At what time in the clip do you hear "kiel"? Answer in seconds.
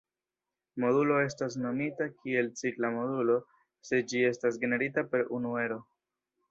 2.15-2.49